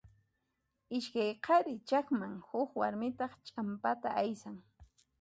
Iskay 0.99 1.29
qhari 1.45 1.75
chaqman, 1.89 2.33
huk 2.49 2.69
warmitaq 2.79 3.31
ch'ampata 3.45 4.09
aysan. 4.23 4.57